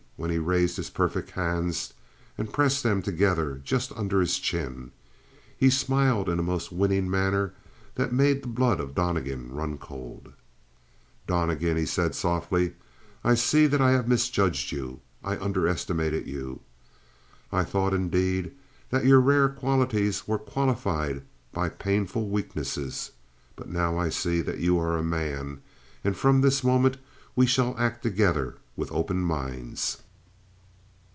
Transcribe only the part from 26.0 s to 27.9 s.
and from this moment we shall